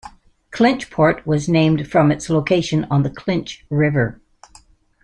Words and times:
Clinchport 0.51 1.27
was 1.27 1.47
named 1.47 1.87
from 1.87 2.09
its 2.11 2.27
location 2.27 2.85
on 2.89 3.03
the 3.03 3.11
Clinch 3.11 3.63
River. 3.69 4.19